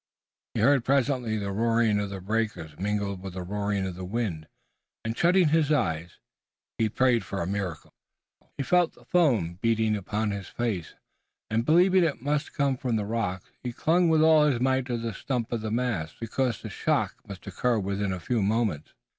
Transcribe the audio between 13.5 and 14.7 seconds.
he clung with all his